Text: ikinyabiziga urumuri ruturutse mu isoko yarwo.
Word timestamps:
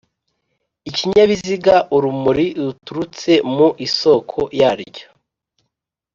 ikinyabiziga 0.89 1.75
urumuri 1.95 2.45
ruturutse 2.65 3.31
mu 3.55 3.67
isoko 3.87 4.39
yarwo. 4.59 5.03